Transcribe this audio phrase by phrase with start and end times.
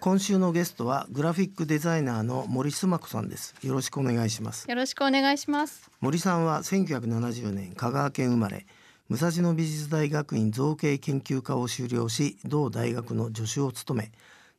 [0.00, 3.54] 今週のゲストはグラフィックデザイナーの森須磨子さんです。
[3.62, 4.68] よろしくお願いします。
[4.68, 5.90] よろしくお願いします。
[6.00, 8.66] 森さんは1970年香川県生まれ。
[9.08, 14.12] 武蔵野美術大学院造形研究科を修了し同大学の助手を務め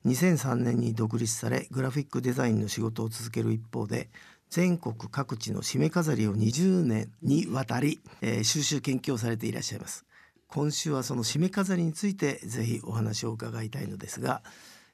[0.06, 4.10] 2003年に独立されグラフィックデザインの仕事を続ける一方で
[4.50, 10.07] 全国各地の締め飾りを20年にわたり、えー、収集研究をされていらっしゃいます
[10.48, 14.42] 今週はその締め飾りについてぜひお話を伺いたいのですが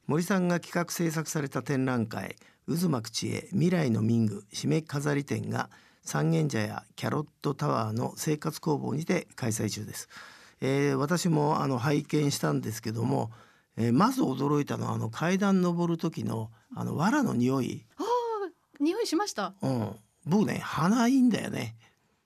[0.08, 2.36] 森さんが企画制作された展覧会
[2.68, 5.70] 渦巻く知恵未来の民具締め飾り展が
[6.04, 10.10] 三軒茶屋キャロットタワーの生活工房にて開催中です、
[10.60, 13.32] えー、私もあの拝見したんですけども、
[13.78, 18.04] えー、まず驚いたのはあの階段登る時のあの藁の匂いあ
[18.80, 19.54] 匂いしました。
[19.62, 21.76] うん、僕ね鼻いいんだよね。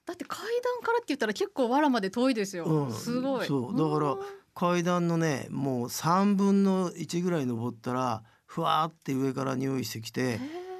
[0.08, 2.66] だって階段からって言ったら結構藁まで遠いですよ。
[2.66, 3.46] うん、すごい。
[3.46, 3.78] そう。
[3.78, 4.18] だから
[4.56, 10.40] 階段のねもう三分の一ぐらい登ったらふわって上から匂いしてきて。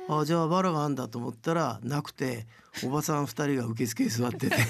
[0.10, 2.48] あじゃあバラがあんだと思ったらなくて
[2.82, 4.56] おばさん二人が受付座ってて。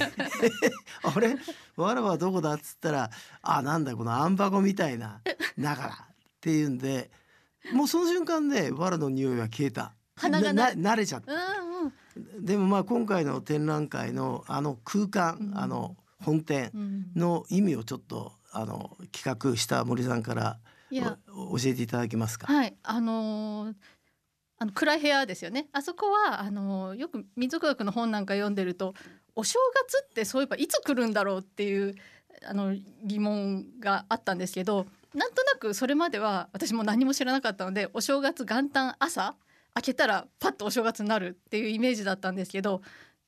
[1.04, 1.38] あれ？
[1.76, 3.12] わらはどこだっつったら
[3.44, 5.22] あなんだこのあん箱みたいな
[5.60, 7.12] だからっていうんで
[7.72, 11.40] もうその瞬間でわらの匂いは消えた鼻がな慣れちゃった、うん
[12.16, 16.72] うん、でもまあ今回の展覧会のあの空間、うん、あの本店
[17.16, 20.60] の意味をちょっとあの企画した森さんから
[20.92, 22.52] 教えていただけますか？
[22.52, 23.76] はい、あのー
[24.60, 25.68] あの暗い部屋ですよね。
[25.72, 28.96] あそこはあのよく民族学の本なんか読んでると
[29.36, 31.94] お正月ってそういえばいつ来るんだろうっていう
[32.44, 39.36] あの疑問があったんですけどなんとなくそれまでは私も何も知らなかったのでお正月元旦朝
[39.78, 42.82] 開けたらパッとお正月になるっていうイメージだったんですけど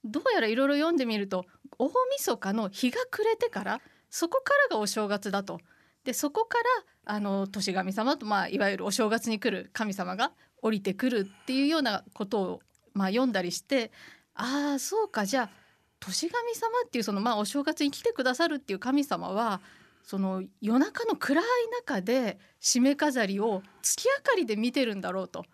[0.03, 1.45] どうやらいろいろ読んでみると
[1.77, 5.59] 大晦日の日が暮れてからそこからがお正月だと。
[6.03, 6.57] でそこか
[7.05, 12.59] らあの年神様と、まあ、いわゆるお正月に来る神様が降りてくるっていうようなことを、
[12.93, 13.91] まあ、読んだりして
[14.33, 15.49] ああそうかじゃあ
[15.99, 19.61] 年神様っていうその、まあ、お正月に来てくださるっていう神様は
[20.03, 25.45] その夜中の暗い中で締め飾りを月明かりで見てるんだろうと。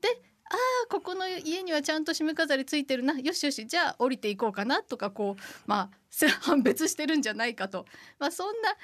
[0.00, 3.18] でああここの家にはちゃんと締め飾りついてるな。
[3.18, 5.98] よしよしじゃあ降りていこうかなとかこうまあ
[6.42, 7.86] 判別してるんじゃないかと、
[8.18, 8.74] まあ、そんな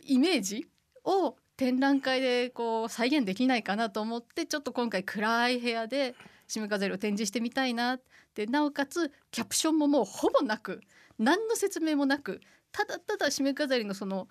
[0.00, 0.66] イメージ
[1.04, 6.16] を展覧会でこう再現できないかなと思ってちょっと今回暗い部屋で
[6.48, 7.98] 締め飾りを展示してみたいなっ
[8.34, 8.46] て。
[8.46, 10.80] なおかつキャプションももうほぼなく
[11.18, 12.40] 何の説明もなく
[12.72, 14.26] ただただ締め飾りのその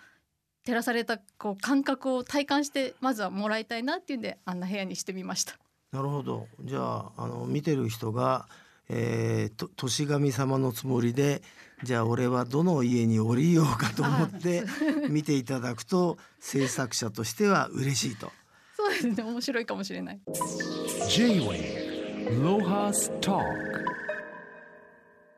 [0.65, 5.57] 照らされたこう感覚を体感してまずはもらいたいなっていうんであんな部屋にしてみました。
[5.91, 8.47] なるほどじゃああの見てる人が、
[8.89, 11.41] えー、と年神様のつもりで
[11.83, 14.63] じゃあ俺はどの家に降りようかと思って
[15.09, 18.31] 見ていただくと制作者としては嬉しいと。
[18.77, 20.19] そうですね面白いかもしれない。
[21.09, 23.39] J-Way ロハスタ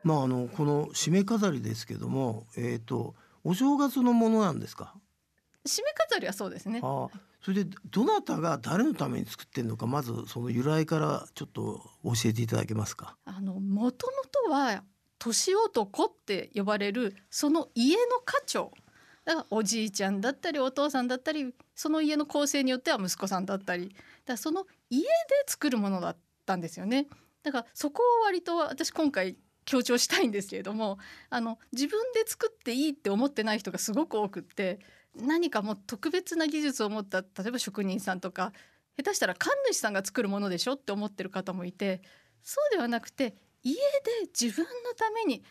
[0.02, 4.94] まああのこの締め飾りですけども、えっ、ー、とお正月のものなんですか？
[5.66, 6.80] 締め飾りはそうですね。
[6.82, 7.08] あ
[7.44, 13.18] それでどなたが誰のために作ってんのかまずその由来からちょっと教えていただけますか？
[13.26, 14.82] あの元々は
[15.18, 18.72] 年男って呼ばれるその家の家長
[19.26, 25.08] だからおじいちゃんだったりお父さんだったりその家の構成によっては息子さんだったりだからその家で
[25.46, 26.16] 作るものだっ
[26.46, 27.08] たんですよね。
[27.42, 34.78] だからそこを割と私今回強調したいんですけれどもあの自分で作っていいって思ってない人がすごく多くって
[35.16, 38.52] 何かもう特別な技術を持った例えば職人さんとか
[38.96, 42.02] 下手したら神主さんが作るものでしょって思ってる方もいて
[42.42, 43.80] そうではなくて家で
[44.38, 45.42] 自分のために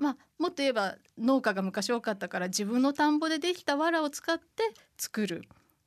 [0.00, 4.62] まあ、もっと言えば農家が昔多かったから自分の田んぼでできた藁を使って
[4.96, 5.42] 作る。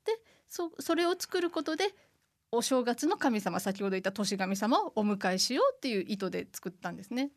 [0.06, 1.86] でそそれを作ることで
[2.52, 7.32] お正月の神様先ほど言った年神様をお迎えしようっていう意図で作ったんですね。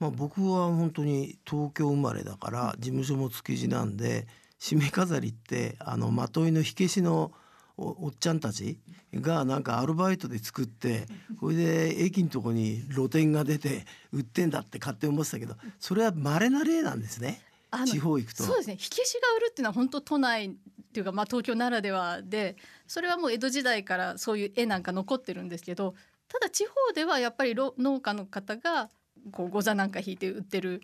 [0.00, 4.26] まあ、僕は本当に東京生まれだから事務所も築地なんで
[4.62, 7.32] 締め飾りってあのまといの火消しの
[7.76, 8.78] おっちゃんたち
[9.12, 11.08] がなんかアルバイトで作って
[11.40, 17.40] これで駅のとこに露店が出て売ってんだって勝手に思ってたけどそれは稀な例なんですね。
[17.86, 18.44] 地方行くと。
[18.44, 18.76] そうですね。
[18.76, 20.50] 火消しが売るっていうのは本当都内っ
[20.92, 22.56] ていうかまあ東京ならではで
[22.86, 25.94] それはもう江戸時代からそういう絵なんか残ってるんですけど
[26.28, 28.90] ただ地方ではやっぱり農家の方が
[29.32, 30.82] こうご座なんか引いて売ってる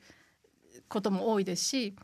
[0.88, 1.94] ことも多いですし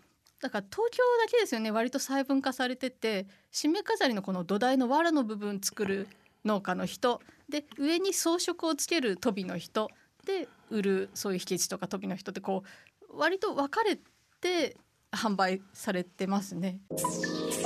[0.45, 6.07] だから東京だけですよね割と細分化されてて締め飾りのこの土台の藁の部分作る
[6.45, 9.91] 農家の人で上に装飾をつける飛びの人
[10.27, 12.63] で売るそういう引き地とか飛びの人ってこ
[13.11, 13.99] う割と分かれ
[14.43, 14.77] て
[15.13, 16.79] 販売されてますね。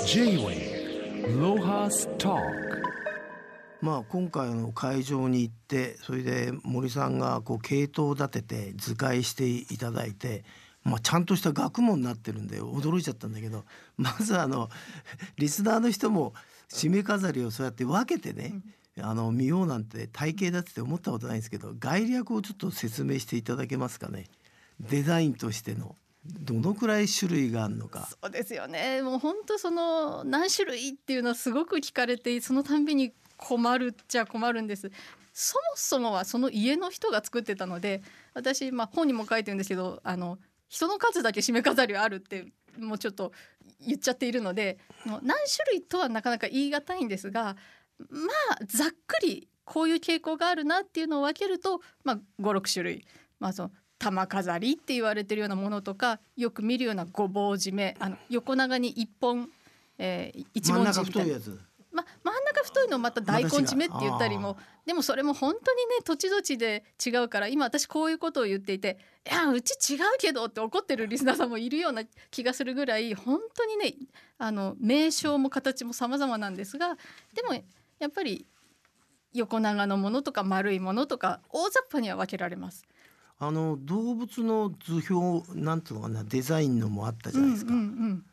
[0.07, 2.39] J-Way Lohas Talk
[3.81, 10.45] まあ今回の会場に行ってそれで森さんがこう系統を立てて図解していただいて、
[10.89, 13.65] まあ、ちゃんとした学問になってるんで驚いちゃったんだけど
[13.97, 14.71] まずあの
[15.37, 16.35] リスナーの人も
[16.69, 18.61] 締め飾りをそうやって分けてね、
[19.01, 24.27] あの見ようなんて体型だって思ったことないんですけど概略をちょっと説明していただけますかね。
[24.81, 28.09] デザインとしてのどのくらい種類があるのか。
[28.23, 29.03] そうですよね。
[29.03, 34.91] もう本当その何種類っていうのはすごく聞かれてそのたんびに困るっちゃ困るんです。
[35.33, 38.03] そもそもはその家の人が作ってたので
[38.35, 40.37] 私、まあ、本にも書いてるんですけどあの
[40.69, 42.47] 人の数だけ締め飾りはあるって
[42.79, 43.33] もうちょっと
[43.87, 47.57] 言っちゃっているのでもう何種類とはなかなか言い難いんですが
[48.11, 53.05] まあざっくりこういう傾向があるなっていうのを分けると、まあ、56種類、
[53.39, 59.51] まあ、その玉飾りって言われてるようなものとかよく見るようなごぼう締めあの横長に一本、
[59.99, 61.39] えー、一真ん中文字みたいな。
[61.39, 61.61] 太いやつ。
[61.93, 62.28] ま、真ん中
[62.79, 68.99] 太いのをまた大根締めって言ったりもでもそれも本当にね土地土地で違うから今私こういうことを言っていて
[69.31, 73.95] 「いやうち違うけど」って怒ってるリスナーさんもいるような気がするぐらい本当にね
[74.39, 76.97] あの名称も形も様々なんですが
[77.35, 77.55] でも
[77.99, 78.47] やっぱり
[79.35, 82.85] 横長のものとか丸いものとか大雑把には分けられます。
[83.41, 87.73] あの動物の図表なんていうのかなデザインのもあったじゃないですか。
[87.73, 88.25] うんうんうん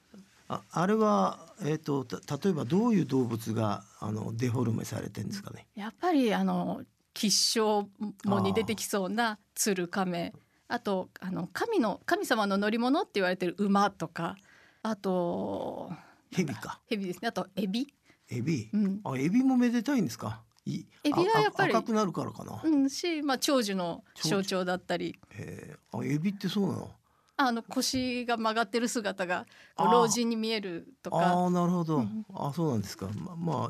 [0.47, 5.65] ああれは、えー、とた例えばどういう動物があのデフォルメされてるんですかね？
[5.75, 6.83] やっぱりあの
[7.13, 7.89] 吉祥
[8.25, 10.33] もに出てきそうな鶴亀。
[10.67, 14.35] あとあの神の神様の乗り物って言われてる馬とか。
[14.83, 15.91] あと
[16.31, 16.79] 蛇か。
[16.87, 17.27] 蛇ですね。
[17.27, 17.87] あとエビ、
[18.29, 18.99] エビ、うん。
[19.03, 20.41] あエビもめでたいんですか？
[20.67, 22.61] いエビはやっぱり赤くなるからかな。
[22.63, 25.17] うん、し、まあ、長寿の象徴だったり。
[25.31, 25.99] へー。
[25.99, 26.91] あエビってそうなの？
[27.37, 29.45] あの腰が曲がってる姿が
[29.77, 31.97] 老人に見えるとかああなるほど。
[31.97, 33.09] うんあそうなんですか。
[33.13, 33.69] まま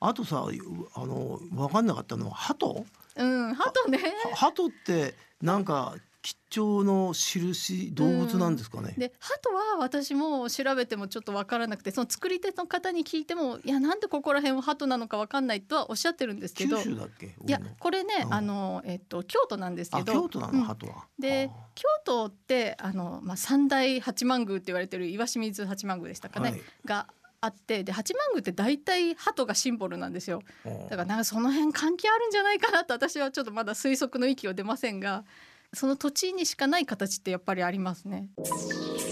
[0.00, 0.46] ああとさ
[0.94, 2.84] あの分かんなかったのは鳩？
[3.16, 3.98] うん鳩ね
[4.30, 5.94] は鳩ってなんか
[6.26, 8.94] 吉兆の印動物なんですかね。
[8.98, 16.78] で鳩は私も調べてもちょっと分からなくてその作り手の方に聞いてもいやなんでここら辺は鳩なのか分かんないとはおっしゃってるんですけど。
[16.78, 17.26] 九州だっけ？
[17.26, 18.34] いやこれねうん。
[18.34, 20.64] あの、えっと、京都なんですけあど京都なの、うん。
[20.64, 21.04] 鳩は？
[21.16, 26.60] であ京都ってあの、まあ、三大八幡宮って言われてる岩清水八幡宮でしたかね、はい。
[26.84, 27.06] が
[27.40, 30.42] あってで八幡宮って大体鳩がシンボルなんですよ。
[30.64, 35.24] ーだからなんかその辺関係あるんじゃないかなと私はちょっとまだ推測の域を出ませんが
[35.72, 38.30] その土地にしかない形ってやっぱりありますね。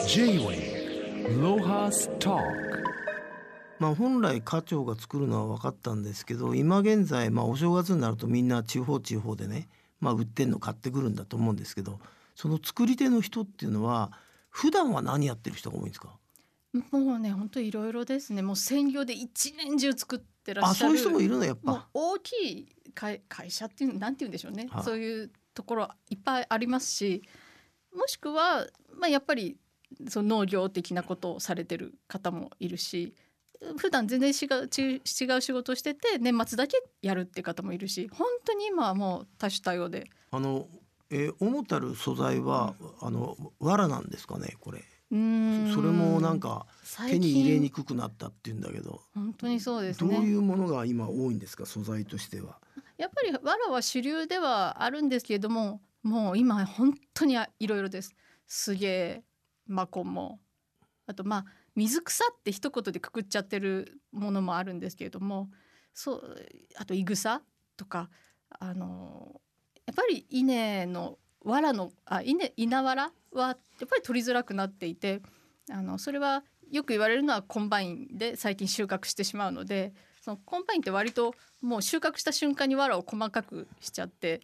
[0.07, 2.43] J-Way Lohas Talk.
[3.81, 9.69] まあ本来課長が作るのは分かったんですけど今現在まあお正月になるとみんな地方地方でね
[10.01, 11.99] まあ売ってんの買ってくるんだと思うんですけど
[12.35, 14.13] その作り手の人っていうのは
[14.49, 16.17] 普段は何やってる人が多いんですか？
[16.93, 18.43] もうね本当いろいろですね。
[18.43, 20.95] もう専業で一年中作ってらっしゃる。
[20.95, 21.89] あそういう人もいるのやっもうぱ。
[21.95, 24.85] 大きい会会社っていうなんて言うんでしょうね、はい。
[24.85, 27.23] そういうところいっぱいありますし
[27.95, 28.67] もしくは、
[28.99, 29.57] まあ、やっぱり
[30.09, 33.15] その農業的なことをされてる方もいるし
[33.79, 34.97] 普段全然違う違
[35.37, 40.11] う仕事をしてて年末だけやるっていう方もいるし本当に今はもう多種多様で。
[40.31, 40.67] あの、
[41.11, 44.83] えー主たる素材は、あの藁なんですかねこれ。
[45.13, 45.75] うーん。
[45.75, 52.59] それもなんか最手に入れに近くくなったっていうんだけど、本当にそうですどうねいうものが今多いんですか素材としては。
[52.97, 58.15] やっぱり藁は主流ではあるんですけれどももう今本当にいろいろです。
[58.47, 59.23] すげえ
[59.67, 60.39] マコも。
[61.07, 65.51] あとまあ水草って一言でくくっちゃってるものもあるんですけれども
[65.93, 66.37] そう
[66.77, 67.43] あといぐさ
[67.77, 68.11] とか
[68.49, 69.41] あの
[69.87, 73.59] やっぱり稲の藁のあ稲稲藁はやっ
[73.89, 75.21] ぱり取りづらくなっていて
[75.71, 79.93] あのそれはよく言われるのはコンバインで最近収穫してしまうので
[80.25, 84.41] そのコンバインって割ともう収穫した瞬間に藁を細かくしちゃって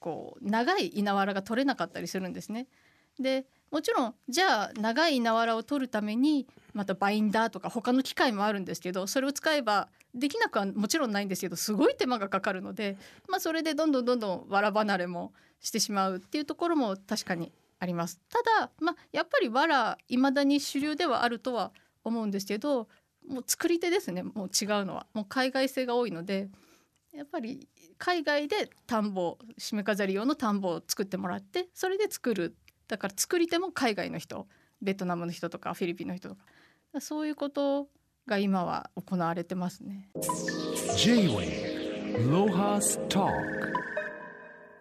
[0.00, 2.66] こう長い稲わらが取れなかったりするんですね。
[3.20, 12.96] でもちろんじゃあ長い稲わらを取るためにまたバインダーとか他の機械もあるんですけどそれを使えばできなくはもちろんないんですけどすごい手間がかかるので、
[13.28, 18.18] まあ、それでどんどんどんどんわら離れもしてしまうっていうところも確かにあります。
[18.28, 21.70] ただ、まあ、やっぱりわら未だに主流ではあるとは
[22.02, 22.88] 思うんですけど
[23.28, 24.22] もう作り手ですね。
[24.22, 25.06] もう違うのは。
[25.14, 26.48] もう海外製が多いので
[27.12, 32.56] やっぱり海外で田んぼ締め飾り用の田んぼを作ってもらってそれで作る。
[32.88, 34.46] だから作り手も海外の人
[34.82, 36.42] ベトナムの人とかフィリピンの人とか。
[37.00, 37.88] そういうこと
[38.26, 40.10] が今は行われてますね。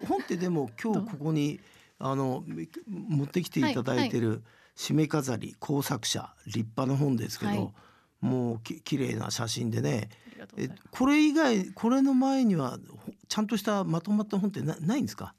[0.08, 1.60] 本ってでも今日ここに
[2.00, 2.44] あの
[2.88, 4.44] 持ってきていただいてる
[4.76, 7.74] 締め飾り工作者立派な本ですけど、はい
[8.22, 10.10] もうき綺麗な写真でね。
[10.58, 15.36] えこれ以外これの前にはほちゃんとしたまとまった本ってなないんですか？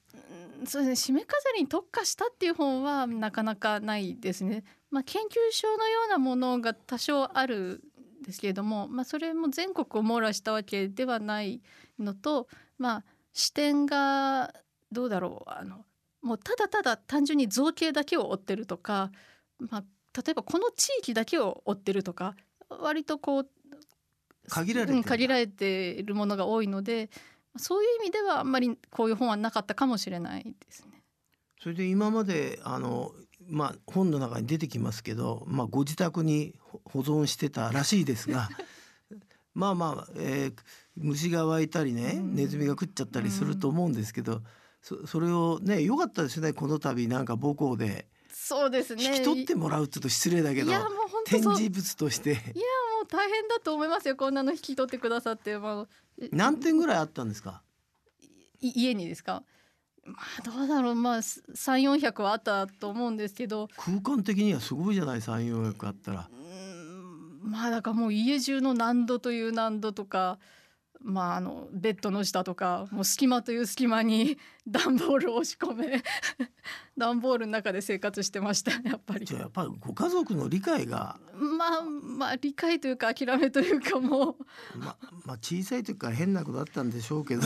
[0.61, 1.17] うんそうですね。
[1.19, 4.63] 締め飾りに特化したっていう本はなかなかないですね。
[4.91, 7.83] まあ、研究所のようなものが多少ある
[8.21, 11.63] んですけれども、まあ、それも全国を網羅したわけではない
[11.99, 12.47] のと、
[12.79, 14.53] まあ、視点が
[14.93, 15.51] どうだろう。
[15.51, 15.85] あの
[16.21, 19.11] もうただただ単純に造形だけを追ってるとか、
[19.59, 19.85] まあ、
[20.15, 22.37] 例えばこの地域だけを追ってるとか
[22.81, 23.49] 割とこう
[24.49, 27.11] 限られてるうん限られているものが多いので
[27.57, 31.03] そういう意味ではあんまりこういう本はなかったかもしれないですね。
[31.61, 33.13] それで今まであの
[33.49, 38.49] まあ本の中に出てきますけど、まあ、ご自宅にほ保存してたらしいですが
[39.55, 40.57] まあまあ、えー
[40.97, 42.35] 虫が湧いたりね、うん。
[42.35, 44.43] ネズミが食っちゃったりすると思うんですけど、
[44.83, 49.05] そそれをね良かったですねこの度なんか母校でそうですね。
[49.05, 52.35] 引き取ってもらうって言うと失礼だけどいやもう本当展示物として。
[52.35, 52.41] も
[53.05, 54.17] う大変だと思いますよ。
[54.17, 57.63] こんなの引き取ってくださって、まあ、何点ぐらいあったんですか？
[58.61, 59.43] い家にですか？
[60.05, 60.95] まあどうだろう。
[60.95, 63.69] まあ3400はあったと思うんですけど。
[63.77, 66.29] 空間的にはすごいじゃない？3400あったら。
[67.43, 70.39] まあだからもう家中の難度という難度とか
[71.05, 76.03] まああのベッドの下とかもう隙間という隙間に 段ボールを押し込め
[76.97, 79.27] 段ボールの中で生活してました やっぱり。
[79.27, 84.37] じゃあやっぱりご家族の理解がまあまあ理解というか諦めというかも
[84.75, 84.79] う。
[84.79, 87.43] ままあ小さい時から変な子だったんでしょうけど。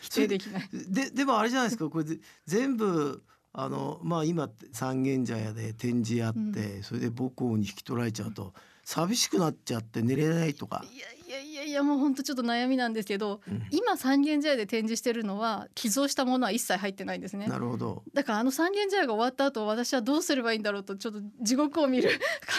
[0.00, 0.68] 否定できない。
[0.72, 1.88] ででもあれじゃないですか。
[1.88, 3.22] これぜ全部
[3.52, 10.84] あのまあ今三軒茶屋で展示やって、それで母校に引き取られちゃうと寂しくなっちゃって寝れないとか。
[10.90, 18.02] いやいやいやいやもう本当ちょっと悩みなんですけど、うん今三軒茶屋で展示してるのは寄贈したものは一切入ってないんですねなるほど。
[18.12, 22.10] だからあの三軒茶屋が終わった後私はどうすればいいんだろうとちょっと地獄を見る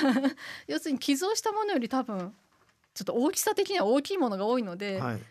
[0.68, 2.34] 要するに寄贈したものより多分
[2.94, 5.22] ちょっと大きさ的には大きいものが多いので、はい。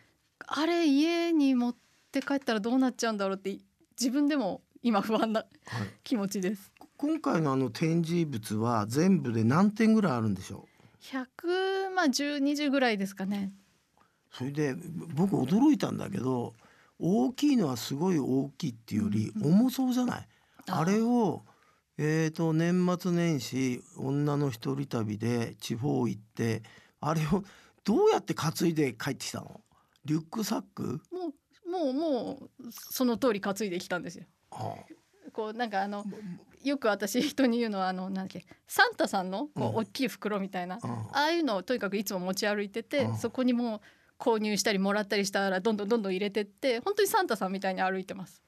[0.47, 1.77] あれ家に持っ
[2.11, 3.57] て帰ったらどうなっちゃうんだろうって
[3.99, 5.89] 自分でも今不安なはい。
[6.05, 10.69] 気持ちです今回のあの展示物は全部で何点ぐらいあるんでしょ
[11.03, 13.53] 100まあ1020ぐらいですかね。
[14.33, 14.37] う。
[14.37, 14.75] それで
[15.15, 16.55] 僕驚いたんだけど
[16.99, 20.29] 大きいのはすごい大きいっていうよりうん重そうじゃない？
[20.69, 21.43] ああれを
[21.99, 26.63] えー、と年末年始女の一人旅で地方行って
[27.01, 27.43] あれを
[27.85, 29.61] どうやって担いで帰ってきたの？
[30.05, 31.01] リュックサック？
[31.13, 31.33] も
[31.67, 34.25] うもうもうその通り担いできたんですよ。
[34.53, 34.75] あ
[35.33, 36.05] こうなんかあの
[36.63, 39.65] よく私人に言うのはあのなんだっけサンタさんのこうん。
[39.65, 43.17] う大きい袋みたいな、あああいうのをとにかくいつも持ち歩いてて、うん。
[43.17, 43.81] そこにもう
[44.19, 48.43] 購入したりもらったりしたらどんどんどんどん入れてって本当にサンタさんみたいに歩いてます。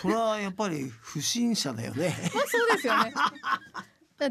[0.00, 2.14] それはやっぱり不審者だよね。
[2.34, 3.12] まあそうですよね。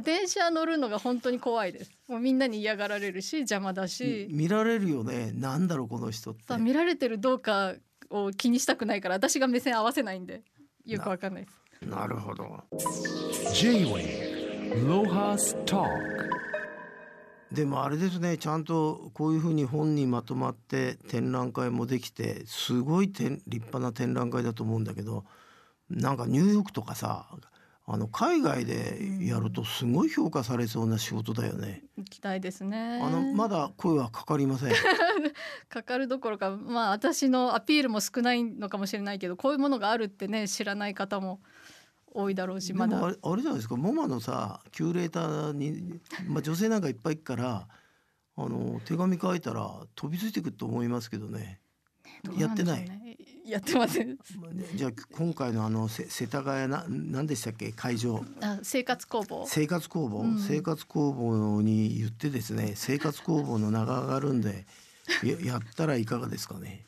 [0.03, 1.91] 電車乗るのが本当に怖いです。
[2.07, 5.31] もうみんなに嫌がられるし邪魔だし、見られるよね。
[5.33, 6.57] なんだろうこの人って。
[6.57, 7.75] 見られてるどうか
[8.09, 10.43] を気にしたくないから私が目線合わせないんで
[10.85, 11.58] よくわかんないです。
[11.81, 12.63] なるほど
[13.53, 15.87] J-Wave Lohas Talk
[17.51, 25.25] でもあれですねちゃんとこういうふうに本にまとまって展覧会もできてすごい展立派な展覧会だと思うんだけど
[25.89, 27.25] なんかニューヨークとかさ
[27.91, 31.81] あの海外でやるとすごい評価されそうな仕事だよね。
[31.97, 33.01] 行きたいですね。
[33.01, 34.73] あのまだ声はかかりません。
[35.69, 41.39] かかるどころかまあ私のアピールも少ないのかもしれないけどこういうものがあるってね知らない方も
[42.21, 43.75] 多いだろうしまだでもあれあれじゃないですか。
[43.75, 47.67] モマのさキュレーターに、まあ、女性なんかいっぱいいるから
[48.37, 51.59] あの手紙書いたら飛びついてくると思いますけどね。
[52.23, 53.17] どうなんでしょうね。
[53.45, 54.17] やってません。
[54.75, 57.71] じゃあ今回のあのせ世田谷な何でしたっけ？
[57.71, 58.23] 会場。
[58.41, 59.45] あ生活工房。
[59.47, 60.39] 生活工房、うん。
[60.39, 64.65] 生活工房に言ってですね生活工房の名が上がるんで
[65.23, 66.85] ややったらいかがですかね。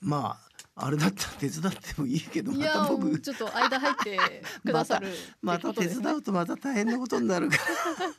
[0.00, 0.51] まあ
[0.84, 3.20] あれだったら手伝ってもいいけどまた僕。
[3.20, 5.08] ちょっと間入ってくださる
[5.40, 7.62] また手とですね伝うとまた大変なことになるから。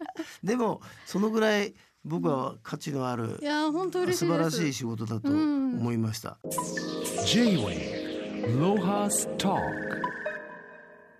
[0.41, 6.38] でもそのぐらい僕は価値のあるいや本当嬉しい素晴らしい仕事だと思いました。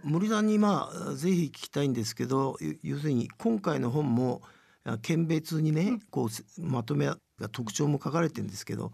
[0.04, 4.42] 森さんにまあぜひ聞きたいんですけどゆ要するに今回の本も
[4.86, 7.18] あ県別にねこうせまとめが
[7.52, 8.94] 特徴も書かれてるんですけど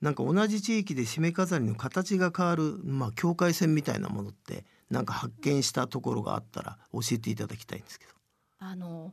[0.00, 8.12] なんか同じ地域で締め飾りの形が変わるまあ境界線みたいなものってなんか発見したところがあったら教えていただきたいんですけど。
[8.58, 9.12] あの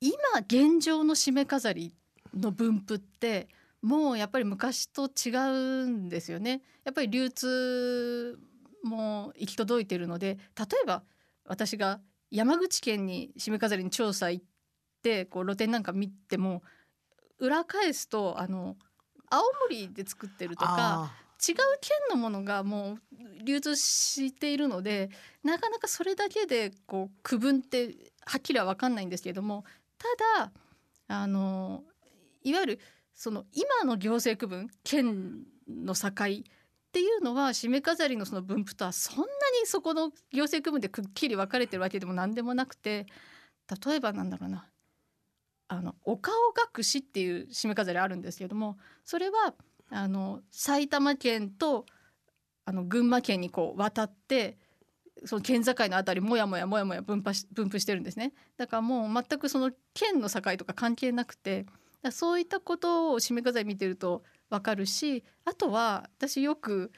[0.00, 1.94] 今現状の締め飾り
[2.34, 3.48] の分布って
[3.82, 5.30] もうやっぱり昔と違
[5.84, 6.62] うんですよね。
[6.84, 8.38] やっぱり流通
[8.82, 11.02] も行き届いてるので例えば
[11.44, 12.00] 私が
[12.30, 14.44] 山口県に締め飾りに調査行っ
[15.02, 16.62] てこう露店なんか見ても
[17.38, 18.76] 裏返すとあの
[19.30, 25.10] 青森で作ってるとかあ違う県のものがもう流通しているので
[25.44, 29.64] なかなかそれだけでこう区分ってはっきりは分かんないんですけれども
[29.98, 30.06] た
[30.40, 30.52] だ
[31.08, 31.84] あの
[32.42, 32.80] いわゆる
[33.14, 36.12] その今の行政区分県の境っ
[36.92, 39.28] ていうのは締め飾りのその分布とはそんなに
[39.66, 43.06] そこの行政区分でくっきり分かれてるわけでも何でもなくて
[43.86, 44.66] 例えばなんだろうな
[45.68, 46.34] あのお顔
[46.76, 49.54] 隠しっていう締め飾りあるんですけどもそれは
[49.90, 51.86] あの埼玉県と
[52.64, 54.58] あの群馬県にこう渡って
[55.24, 58.32] その県境のあたりもやもやもやもや分布し分布してるんですね。
[58.56, 61.66] だからもう全くその県の境とか関係なくて
[62.10, 66.92] そういったことを締め飾り見てると分かるしあとは私よく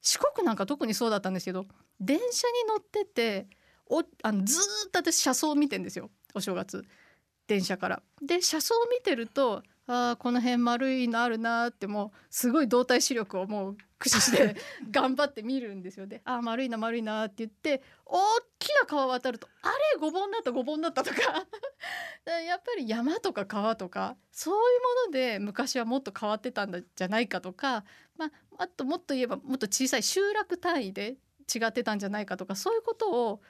[0.00, 1.66] 四国なんか特にそうだったんですけど
[2.00, 3.46] 電車に乗ってて
[3.86, 6.84] おあのずっと私車窓を見てんですよお正月。
[7.52, 8.02] 電車から。
[8.22, 14.56] で車窓を見てるとあーこの辺丸いのあるなーってもうすごい動体視力をもう駆使して
[14.90, 16.22] 頑張って見るんですよね。
[16.24, 18.18] あー丸いな丸いなーって言って大
[18.58, 21.20] きな川渡るとあれごぼんだったごぼんだったとか
[22.46, 27.84] やっぱり山とか川とかそういうもので昔はもっと変わってたんじゃないかとか、
[28.16, 31.18] まあ、あともっと言えばもっと小さい集落単位で
[31.54, 33.42] 違ってたんじゃないかとかそういうことを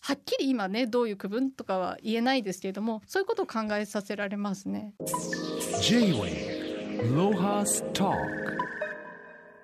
[0.00, 4.94] はっきり今ねどういう区分とかは言えないですけれどもそういうことを考えさせられますね。
[5.82, 8.59] J-Way ロハスター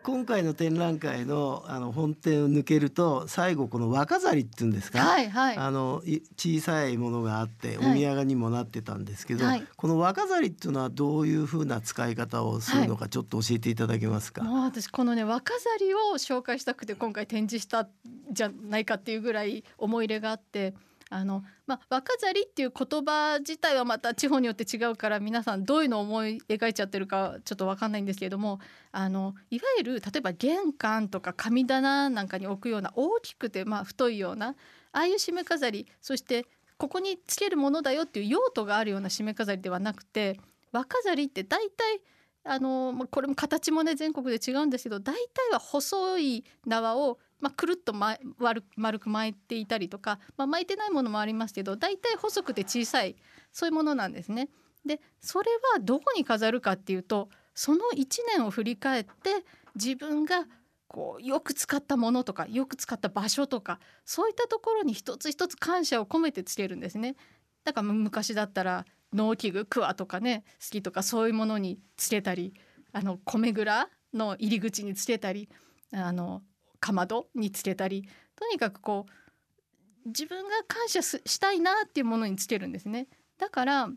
[0.06, 5.56] 今回の展覧会のあの本店を抜けると最後この若ざりっていうんですか、はいはい。
[5.56, 8.00] あのい小さいものがあっておはい。
[8.00, 9.64] 土産にもなってたんですけど、はい。
[9.76, 14.44] この若ざりっていうのはどういうふうな使い方をするのかちょっと教えていただけますか？
[14.44, 17.88] もう私このね若ざりを紹介したくて今回展示したん
[18.30, 20.74] じゃないかっていうぐらい思い入れがあって
[21.08, 28.58] あの、まあ、若ざりっていう言葉自体はまた地方によって違うから皆さんどういうのを思い描いちゃってるかちょっと分かんないんですけれども
[28.92, 34.54] あのいわゆる例えば玄関とか神棚なんかに置くような大きくてまあ太いようなあ
[35.00, 36.46] あいう締め飾りそして
[36.78, 40.38] ここにつけるものだよっていう用途があるような締め飾りではなくて
[40.72, 42.00] 若ざりって大体
[42.44, 53.16] あのまこれも形もね全国で違うんですけど大体は細い縄を、まあ、くるっと、ま、丸丸く巻いていたりとか、まあ、巻いてないものもありますけど大体細くて小さい
[53.52, 54.48] そういうものなんですね。
[54.84, 59.44] でそれはどこに飾るかっていうとその1年を振り返って
[59.74, 60.46] 自分が
[60.88, 67.16] こうよく使ったものとかよく使った場所とかそういったところに一つ一つ感謝を込めてつけるんですね。
[67.64, 72.54] だから昔だったら農機具クワとかね好きとかそういうものにつけたり
[72.92, 75.48] あの米蔵の入り口につけたり
[75.92, 76.42] あの
[76.86, 83.08] かまどにつけたりとにかくこう自分が感謝したいなっていうものにつけるんですね。
[83.38, 83.90] だから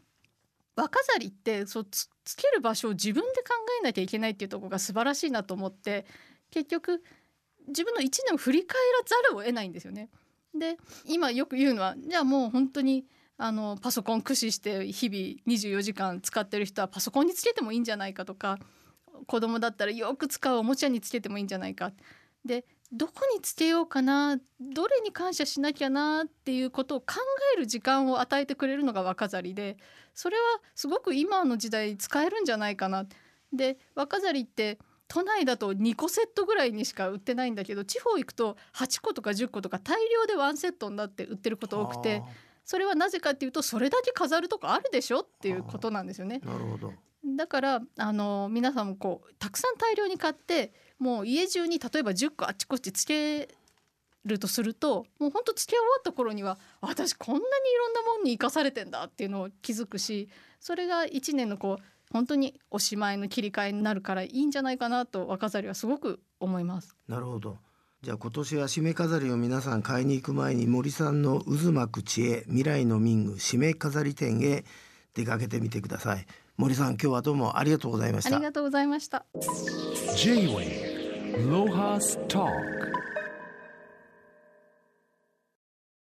[0.75, 6.05] 若ざりってそうつける場所を自分で考えなきゃいけないっていうところが素晴らしいなと思って
[6.49, 7.03] 結局
[7.67, 10.09] 自分の一年を振り返らざるを得ないんですよね。
[10.57, 13.05] で今よく言うのはじゃあもう本当に
[13.37, 18.57] あのパソコン駆使して日々24時間使ってる人はパソコンにつけてもいいんじゃないかとか
[19.27, 21.91] 子供だったらよく使うおもちゃにつけてもいいんじゃないか
[22.43, 27.15] でどこにつけようかなどれに感謝しなきゃなっていうことを考
[27.55, 29.77] える時間を与えてくれるのが若ざりで
[30.15, 30.41] それは
[30.75, 33.05] すごく今の時代使えるんじゃないかな。
[33.53, 42.21] で若ざりって都内だと2個セットぐらいにしか売ってないんだけど地方行くと8個とか10個とか大量でワンセットになって売ってること多くて
[42.63, 46.41] それはなぜかっていうとそれだけ飾るとこあるでしょっていうことなんですよね。
[46.45, 46.93] なるほど。
[47.25, 53.49] だからあの皆さんもこうたくさん大量に買ってもう家中に例えば10個あっちこっちつけ
[54.25, 60.29] るとするともうほんとつけ終わった頃には私こんなにいろんなもんに生かされてんだっていうのを気づくし
[60.59, 66.95] それが1年のこう本当におしまいの切り替えになるからいいんじゃないかなと若ざりはすごく思います。
[67.07, 67.57] なるほど。
[68.01, 74.63] じゃあ今年は締め飾りを皆さん買いに行く前に森さんの渦巻く知恵未来の民具締め飾り店へ
[75.13, 76.25] 出かけてみてください。
[76.59, 78.43] 森さん今日はどうもありがとうございましたあり。
[78.43, 79.25] がとうございました。
[80.17, 82.98] J-Wave Lohas Talk